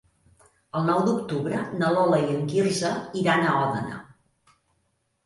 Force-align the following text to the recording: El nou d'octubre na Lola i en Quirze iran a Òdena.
El 0.77 0.85
nou 0.85 1.01
d'octubre 1.09 1.59
na 1.81 1.91
Lola 1.95 2.19
i 2.23 2.29
en 2.37 2.47
Quirze 2.53 2.89
iran 3.21 3.45
a 3.45 3.53
Òdena. 3.59 4.01